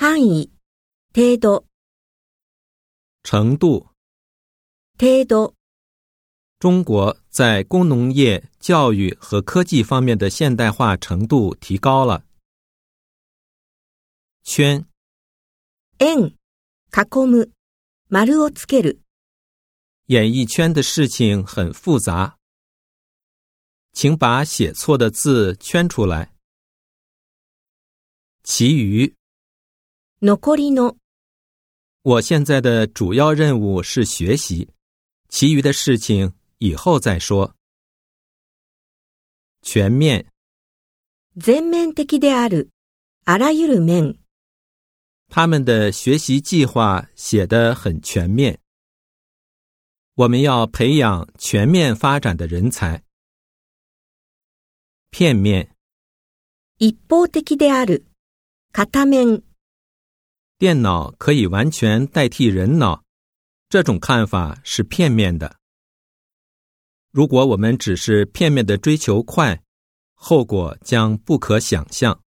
[0.00, 0.50] 範囲、
[1.12, 1.66] 程度、
[3.22, 3.88] 程度。
[4.98, 5.54] 程度、
[6.58, 12.24] 中国在工农业、教育和科技方面的现代化程度提高了。
[14.42, 14.86] 圈。
[15.98, 16.34] 円、
[16.90, 17.50] 囲む、
[18.08, 19.00] 丸をつける。
[20.06, 22.36] 演艺圈的事情很复杂，
[23.92, 26.32] 请把写错的字圈出来。
[28.44, 29.14] 其余，
[30.20, 30.96] 残りの、
[32.02, 34.68] 我现在的主要任务是学习，
[35.28, 37.54] 其余的事情以后再说。
[39.62, 40.26] 全面，
[41.40, 42.70] 全面的である。
[43.24, 44.18] あらゆる面。
[45.28, 48.60] 他们的学习计划写得很全面。
[50.14, 53.02] 我们要培养全面发展的人才。
[55.10, 55.70] 片面，
[56.78, 58.04] 一方的である。
[58.72, 59.42] 片面。
[60.61, 63.03] 电脑可以完全代替人脑，
[63.67, 65.55] 这种看法是片面的。
[67.09, 69.63] 如果我们只是片面的追求快，
[70.13, 72.21] 后果将不可想象。